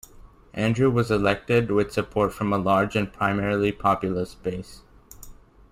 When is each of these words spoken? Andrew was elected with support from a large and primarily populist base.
Andrew 0.55 0.89
was 0.89 1.11
elected 1.11 1.69
with 1.69 1.91
support 1.91 2.33
from 2.33 2.51
a 2.51 2.57
large 2.57 2.95
and 2.95 3.13
primarily 3.13 3.71
populist 3.71 4.41
base. 4.41 4.81